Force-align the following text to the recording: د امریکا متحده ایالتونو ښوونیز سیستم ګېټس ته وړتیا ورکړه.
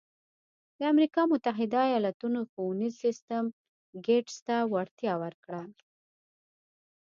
د 0.77 0.79
امریکا 0.93 1.21
متحده 1.31 1.81
ایالتونو 1.89 2.39
ښوونیز 2.51 2.93
سیستم 3.03 3.43
ګېټس 4.05 4.37
ته 4.47 4.55
وړتیا 4.73 5.13
ورکړه. 5.23 5.61